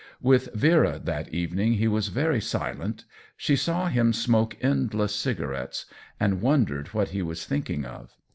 [0.23, 3.05] With Vera that evening he was very silent;
[3.37, 5.85] she saw him smoke endless cigarettes,
[6.19, 8.15] and wondered i 52 THE WHEEL OF TIME what he was thinking of.